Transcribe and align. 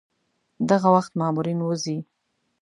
دغه 0.69 0.87
وخت 0.95 1.11
مامورین 1.19 1.59
وځي. 1.61 1.97